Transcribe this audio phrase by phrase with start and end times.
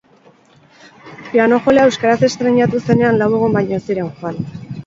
[1.33, 4.43] Pianojolea euskaraz estreinatu zenean lau lagun baino ez ziren joan.